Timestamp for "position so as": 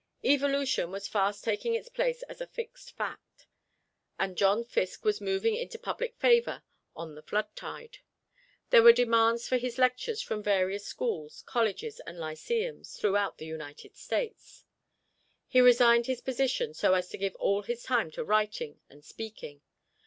16.21-17.07